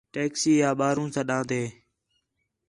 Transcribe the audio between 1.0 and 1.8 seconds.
سٹان٘دے